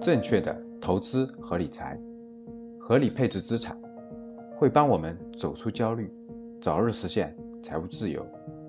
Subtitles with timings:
[0.00, 1.98] 正确的投资和理财，
[2.78, 3.76] 合理配置资产，
[4.56, 6.08] 会帮我们走出焦虑，
[6.60, 8.24] 早日实现财务自由。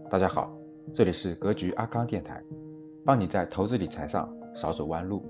[0.10, 0.52] 大家好，
[0.92, 2.42] 这里是格局阿康电台，
[3.06, 5.24] 帮你在投资理财上少走弯路。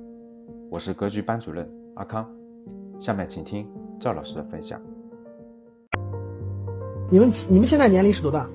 [0.70, 2.30] 我是格局班主任阿康，
[3.00, 3.68] 下面请听
[4.00, 4.80] 赵老师的分享。
[7.12, 8.48] 你们你们现在年龄是多大？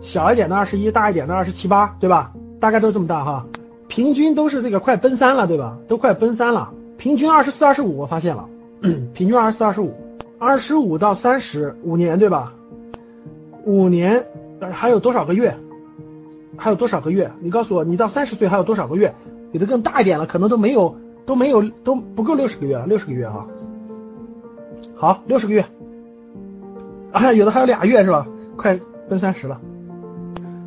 [0.00, 2.32] 小一点的二十一，大一点的二十七八，对吧？
[2.58, 3.46] 大概都这么大哈。
[3.88, 5.78] 平均都是这个快奔三了，对吧？
[5.88, 8.48] 都快奔三了，平均二十四、二十五，我发现了，
[9.14, 9.94] 平均二十四、二十五，
[10.38, 12.52] 二十五到三十五年，对吧？
[13.64, 14.26] 五年
[14.70, 15.56] 还有多少个月？
[16.56, 17.30] 还有多少个月？
[17.40, 19.14] 你告诉我，你到三十岁还有多少个月？
[19.52, 23.46] 有的更大一点了，可能都没有，都没有，都不够六十个月，六十个月啊。
[24.94, 25.64] 好，六十个月，
[27.12, 28.26] 啊，有的还有俩月是吧？
[28.56, 29.60] 快奔三十了。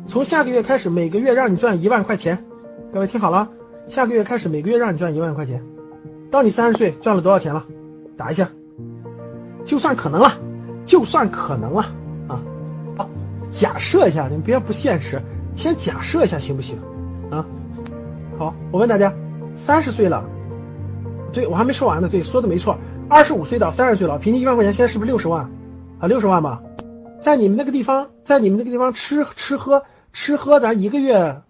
[0.06, 2.44] 从下个月开始，每个月让你赚一万块钱。
[2.92, 3.48] 各位听好了，
[3.86, 5.64] 下个月开始每个月让你赚一万块钱，
[6.30, 7.64] 到你三十岁赚了多少钱了？
[8.18, 8.50] 打一下，
[9.64, 10.32] 就算可能了，
[10.84, 11.86] 就算可能了
[12.28, 12.42] 啊！
[12.98, 13.08] 好，
[13.50, 15.22] 假设一下，你们别不现实，
[15.56, 16.76] 先假设一下行不行？
[17.30, 17.46] 啊，
[18.38, 19.10] 好，我问大家，
[19.54, 20.22] 三十岁了，
[21.32, 22.76] 对我还没说完呢，对，说的没错，
[23.08, 25.50] 二十五岁到三十岁了，平均一万块钱，现在是不是六十万？
[25.98, 26.60] 啊，六十万吧，
[27.22, 31.40] 在你们那个地方，在你们那个地方吃吃喝吃喝，咱一个月。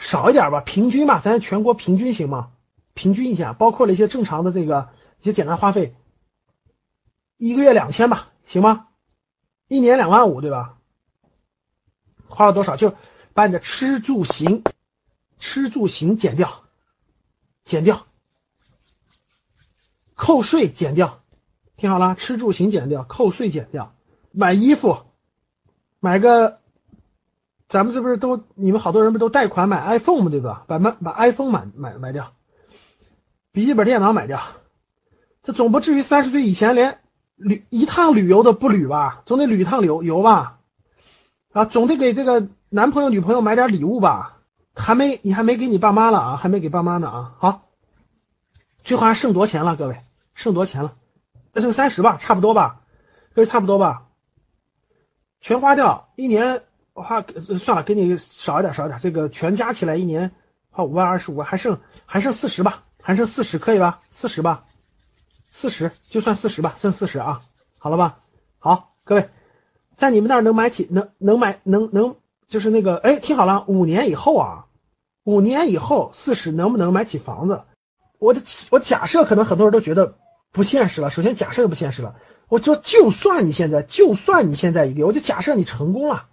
[0.00, 2.52] 少一点吧，平均吧，咱全国平均行吗？
[2.94, 4.88] 平均一下，包括了一些正常的这个
[5.20, 5.94] 一些简单花费，
[7.36, 8.88] 一个月两千吧，行吗？
[9.68, 10.78] 一年两万五，对吧？
[12.28, 12.76] 花了多少？
[12.76, 12.94] 就
[13.34, 14.64] 把你的吃住行，
[15.38, 16.62] 吃住行减掉，
[17.64, 18.06] 减掉，
[20.14, 21.20] 扣税减掉，
[21.76, 23.94] 听好了，吃住行减掉，扣税减掉，
[24.32, 25.02] 买衣服，
[26.00, 26.59] 买个。
[27.70, 30.28] 咱们这不是都你们好多人不都贷款买 iPhone 吗？
[30.28, 30.64] 对吧？
[30.66, 32.32] 把买把 iPhone 买买买掉，
[33.52, 34.40] 笔记本电脑买掉，
[35.44, 36.98] 这总不至于三十岁以前连
[37.36, 39.22] 旅一趟旅游都不旅吧？
[39.24, 40.58] 总得旅一趟游游吧？
[41.52, 44.38] 啊，总得给这个男朋友女朋友买点礼物吧？
[44.74, 46.36] 还没你还没给你爸妈了啊？
[46.38, 47.34] 还没给爸妈呢啊？
[47.38, 47.68] 好，
[48.82, 49.76] 最后还剩多钱了？
[49.76, 50.00] 各位
[50.34, 50.96] 剩多钱了？
[51.52, 52.80] 那剩三十吧，差不多吧？
[53.32, 54.08] 各位差不多吧？
[55.40, 56.64] 全花掉一年。
[56.92, 57.24] 我花
[57.58, 58.98] 算了，给你少一点，少一点。
[59.00, 60.32] 这个全加起来一年
[60.70, 64.00] 花五万二十五，还剩还剩四十吧，还剩四十可以吧？
[64.10, 64.64] 四十吧，
[65.50, 67.42] 四十就算四十吧，剩四十啊，
[67.78, 68.18] 好了吧？
[68.58, 69.28] 好，各位，
[69.96, 72.16] 在你们那儿能买起，能能买，能能
[72.48, 74.66] 就是那个，哎，听好了，五年以后啊，
[75.24, 77.62] 五年以后四十能不能买起房子？
[78.18, 80.16] 我的我假设可能很多人都觉得
[80.50, 81.08] 不现实了。
[81.08, 82.16] 首先假设不现实了，
[82.48, 86.26] 我说就算你现在，就算你现在一个，我就假设你成功了。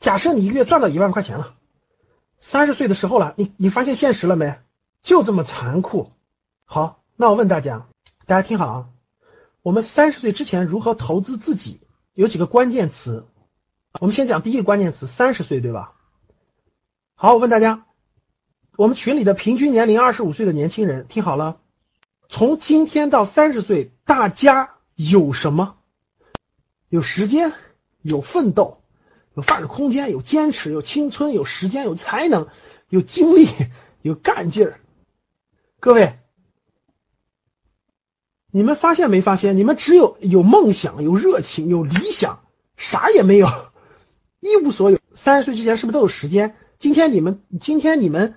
[0.00, 1.54] 假设你一个月赚到一万块钱了，
[2.40, 4.58] 三十岁的时候了，你你发现现实了没？
[5.02, 6.12] 就这么残酷。
[6.64, 7.86] 好，那我问大家，
[8.26, 8.88] 大家听好啊，
[9.62, 11.80] 我们三十岁之前如何投资自己？
[12.14, 13.26] 有几个关键词。
[14.00, 15.94] 我们先讲第一个关键词，三十岁，对吧？
[17.14, 17.86] 好，我问大家，
[18.76, 21.58] 我们群里的平均年龄二十五岁的年轻人，听好了，
[22.28, 25.76] 从今天到三十岁，大家有什么？
[26.88, 27.52] 有时间，
[28.02, 28.80] 有奋斗。
[29.38, 32.48] 有发展空间，有坚持，有青春，有时间，有才能，
[32.88, 33.46] 有精力，
[34.02, 34.80] 有干劲儿。
[35.78, 36.18] 各位，
[38.50, 39.56] 你们发现没发现？
[39.56, 42.40] 你们只有有梦想，有热情，有理想，
[42.76, 43.46] 啥也没有，
[44.40, 44.98] 一无所有。
[45.14, 46.56] 三十岁之前是不是都有时间？
[46.80, 48.34] 今天你们，今天你们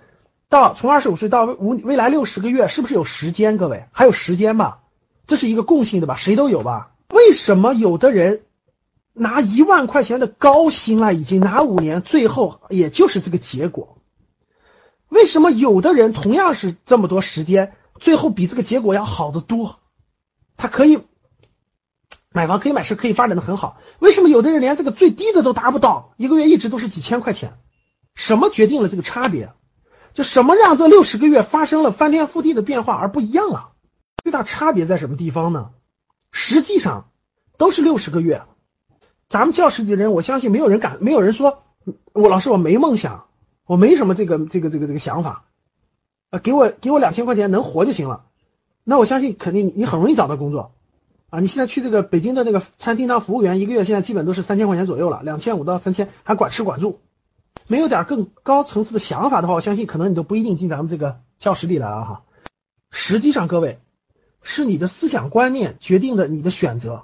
[0.49, 3.57] 到从二十五岁到五未来六十个月，是不是有时间？
[3.57, 4.83] 各位还有时间吧？
[5.25, 6.15] 这是一个共性的吧？
[6.15, 6.91] 谁都有吧？
[7.09, 8.43] 为什么有的人？
[9.13, 13.97] 拿一万块钱的高薪了，已经拿五年，最后也就是这个结果。
[15.09, 19.79] 为什么有的人同样是这么多时间，最后比这个结果要好得多？
[20.55, 21.01] 他可以
[22.31, 23.81] 买房，可以买车，可以发展的很好。
[23.99, 27.57] 为什么有的人连这个最低的都达不到，一个月一直都是几千块钱？
[28.15, 29.51] 什么决定了这个差别？
[30.13, 33.71] 就什么让这六十个月发生了翻天覆地的变化而不一样了？
[34.23, 35.71] 最大差别在什么地方呢？
[36.31, 37.09] 实际上
[37.57, 38.43] 都是六十个月。
[39.31, 41.63] 咱们教室里的人，我相信没有人敢，没有人说
[42.11, 43.27] 我老师我没梦想，
[43.65, 45.45] 我没什么这个这个这个这个想法，
[46.31, 48.25] 啊，给我给我两千块钱能活就行了。
[48.83, 50.73] 那我相信肯定你很容易找到工作
[51.29, 51.39] 啊。
[51.39, 56.99] 你现在去这个北京的那个餐厅当服务员，一个月现在基本都是三千块钱左右了，两千五到三千，还管吃管住。
[57.67, 62.23] 没有点更高层次的想法的话，我相信可能你都不一定进咱们这个教室里来了哈。
[62.91, 63.79] 实际上，各位
[64.41, 67.03] 是你的思想观念决定的你的选择。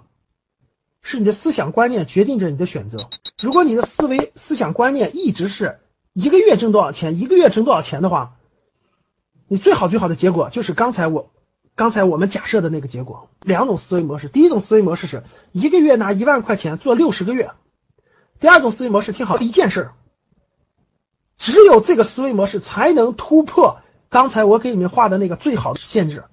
[1.02, 3.10] 是你的思想观念决定着你的选择。
[3.42, 5.80] 如果你的思维思想观念一直是
[6.14, 8.36] 一个月挣多少钱，一个月挣多少钱的话，
[9.48, 11.32] 你最好最好的结果就是刚才我
[11.76, 13.30] 刚才我们假设的那个结果。
[13.42, 17.52] 两种思维模式，第一种思维模式是一个月拿一万块钱做六十个月，
[18.40, 19.94] 第二种思维模式听好，一件事儿，
[21.38, 23.80] 只有这个思维模式才能突破
[24.10, 26.26] 刚才我给你们画的那个最好的限制。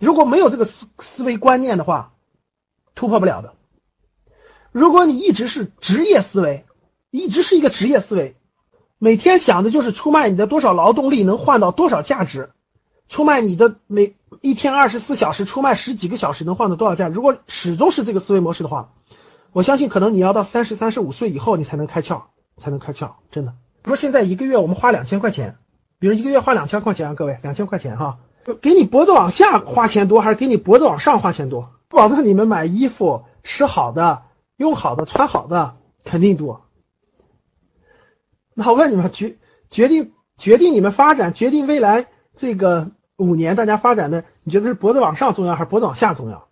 [0.00, 2.14] 如果没有这个思思维观念的话，
[2.94, 3.54] 突破不了的。
[4.72, 6.64] 如果你一直是职业思维，
[7.10, 8.36] 一直是一个职业思维，
[8.98, 12.50] 每天想的就是出卖你的多少劳动力能换到多少价值，
[13.08, 17.08] 出卖你的每一天二十四小时出卖十几个小时能换到多少价？
[17.08, 18.94] 如果始终是这个思维模式的话，
[19.52, 22.22] 我相信可能你要到三十三十五岁以后你才能开窍，
[22.56, 23.10] 才能开窍。
[23.30, 23.52] 真的，
[23.82, 25.58] 比如现在一个月我们花两千块钱，
[25.98, 28.20] 比如一个月花两千块钱啊，各位两千块钱哈，
[28.62, 31.68] 给你脖子往下花钱多还是给你脖子往上花钱多？
[31.90, 34.22] 保证你们买衣服吃好的。
[34.56, 36.62] 用好的、穿好的肯定多。
[38.54, 39.38] 那我问你们，决
[39.70, 46.48] 决定决定你们发展、决定未来这个五年大家发展的，你觉得是脖子往上重要还是脖子往下重要？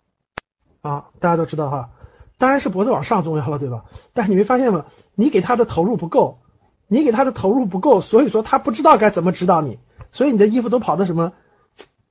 [0.81, 1.91] 啊，大家都知道哈，
[2.39, 3.85] 当然是脖子往上重要了，对吧？
[4.13, 4.85] 但是你没发现吗？
[5.13, 6.39] 你给他的投入不够，
[6.87, 9.77] 你给他的投入不够，所以说他不知道该怎么指导你，
[10.11, 11.33] 所以你的衣服都跑的什么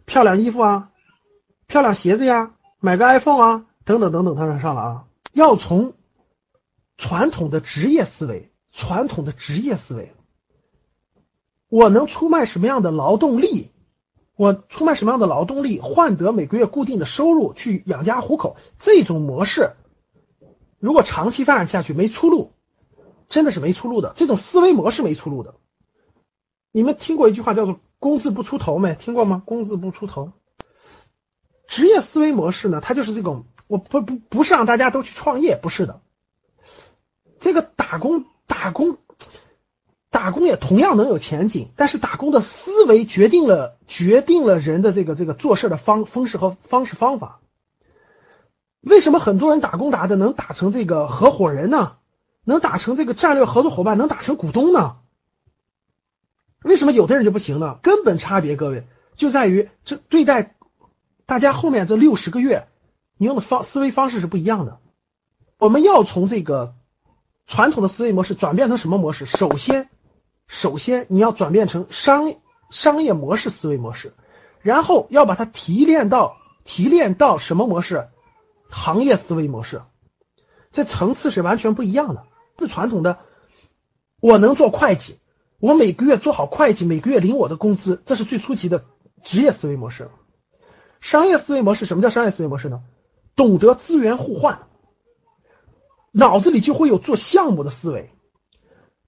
[0.04, 0.90] 漂亮衣服啊、
[1.66, 5.04] 漂亮鞋子呀、买个 iPhone 啊等等等等，他上了啊。
[5.32, 5.94] 要从
[6.97, 10.12] 传统的职业思维，传统的职业思维，
[11.69, 13.71] 我能出卖什么样的劳动力？
[14.37, 18.56] 我出卖什么样的劳动力换得每个月固定的收入去养家糊口？
[18.79, 19.73] 这种模式
[20.79, 22.53] 如果长期发展下去没出路，
[23.29, 24.12] 真的是没出路的。
[24.17, 25.56] 这种思维模式没出路的。
[26.73, 28.94] 你们听过一句话叫做“工字不出头”没？
[28.94, 30.33] 听过吗？“工字不出头”。
[31.69, 33.44] 职业思维模式呢，它就是这种。
[33.70, 36.00] 我不不不是让大家都去创业，不是的。
[37.38, 38.99] 这个打工打工
[40.11, 47.38] 打工也同样能有前景，但是打工的思维决定了决定了人的这个这个做事的方方式和方式方法。
[48.81, 51.93] 为什么很多人打工打的能打成这个合伙人呢？
[52.43, 54.96] 能打成这个战略合作伙伴，能打成股东呢？
[56.64, 57.78] 为什么有的人就不行呢？
[57.82, 58.84] 根本差别，各位
[59.14, 60.56] 就在于这对待
[61.25, 62.66] 大家后面这六十个月。
[63.20, 64.78] 你用的方思维方式是不一样的。
[65.58, 66.75] 我们要从这个
[67.46, 69.26] 传统的思维模式转变成什么模式？
[69.26, 69.90] 首先，
[70.46, 72.37] 首先你要转变成商
[72.70, 74.14] 商业模式思维模式，
[74.62, 78.08] 然后要把它提炼到提炼到什么模式？
[78.70, 79.82] 行业思维模式。
[80.73, 82.25] 这层次是完全不一样的。
[82.58, 83.19] 是传统的，
[84.19, 85.19] 我能做会计，
[85.58, 88.87] 我每个月做好会计，每个月领我的工资，这是最初级的
[89.23, 90.11] 职业思维模式。
[91.02, 92.81] 商业思维模式，什么叫商业思维模式呢？
[93.40, 94.66] 懂得资源互换，
[96.12, 98.10] 脑子里就会有做项目的思维。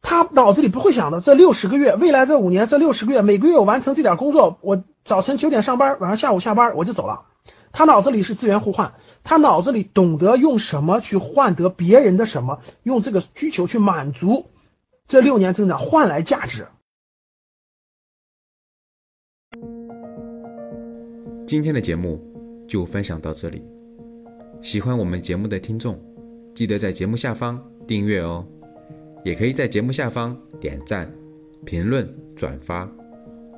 [0.00, 7.26] 他脑子里不会想的，这六十个月，未来这五年，这六十个月，每个月我完成这点工作，我早晨九点上班，晚上下午下班，我就走了。
[7.72, 14.46] 他脑子里是资源互换，他脑子里懂得用什么去换得别人的什么，用这个需求去满足
[15.06, 16.68] 这六年增长换来价值。
[21.46, 22.18] 今天的节目
[22.66, 23.62] 就分享到这里。
[24.62, 26.00] 喜欢我们节目的听众，
[26.54, 28.46] 记得在节目下方订阅哦，
[29.24, 31.12] 也可以在节目下方点赞、
[31.64, 32.88] 评论、转发。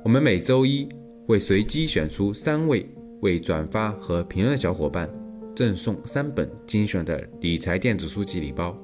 [0.03, 0.89] 我们每周一
[1.27, 2.89] 会随机选出三位
[3.21, 5.07] 为转发和评论小伙伴，
[5.55, 8.75] 赠送三本精选的理财电子书籍礼包。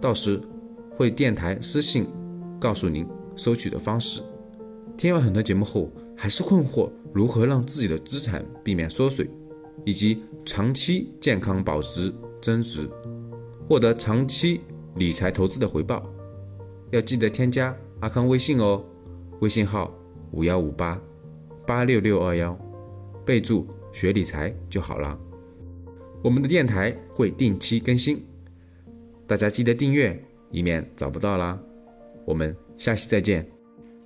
[0.00, 0.40] 到时
[0.94, 2.06] 会电台私信
[2.60, 4.22] 告诉您收取的方式。
[4.96, 9.28] 听完很多节目后，还是困惑如何让自己的资产避免缩水？
[9.84, 12.88] 以及长期健康保值增值，
[13.68, 14.60] 获得长期
[14.96, 16.04] 理财投资的回报，
[16.90, 18.82] 要记得添加阿康微信哦，
[19.40, 19.92] 微信号
[20.32, 21.00] 五幺五八
[21.66, 22.58] 八六六二幺，
[23.24, 25.18] 备注学理财就好了。
[26.22, 28.22] 我们的电台会定期更新，
[29.26, 31.58] 大家记得订阅，以免找不到啦。
[32.26, 33.48] 我们下期再见。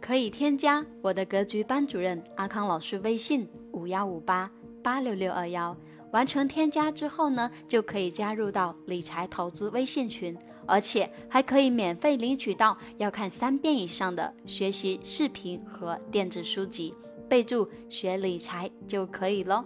[0.00, 4.50] 可以添加我的格局班主任阿康老师微信五幺五八。
[4.84, 5.74] 八六六二幺，
[6.12, 10.36] 完成添加之后呢，就可以加入到理财投资微信群，
[10.66, 16.94] 而且还可以免费领取到要看三遍以上的学习视频和电子书籍，
[17.30, 19.64] 备注学理财就可以喽。